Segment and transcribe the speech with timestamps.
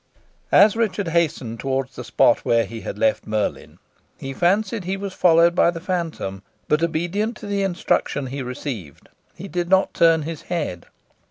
[0.51, 3.77] As Richard hastened towards the spot where he had left Merlin,
[4.17, 9.09] he fancied he was followed by the phantom; but, obedient to the injunction he received,
[9.35, 10.87] he did not turn his head.